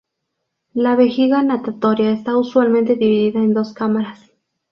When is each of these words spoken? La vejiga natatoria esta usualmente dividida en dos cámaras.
La 0.73 0.95
vejiga 0.95 1.43
natatoria 1.43 2.09
esta 2.11 2.35
usualmente 2.35 2.95
dividida 2.95 3.37
en 3.41 3.53
dos 3.53 3.71
cámaras. 3.71 4.31